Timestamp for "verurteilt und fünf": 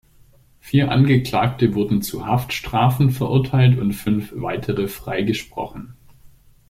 3.11-4.33